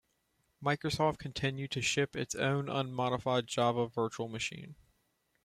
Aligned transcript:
Microsoft 0.63 1.19
continued 1.19 1.69
to 1.69 1.79
ship 1.79 2.15
its 2.15 2.33
own 2.33 2.67
unmodified 2.67 3.45
Java 3.45 3.85
virtual 3.87 4.27
machine. 4.27 4.73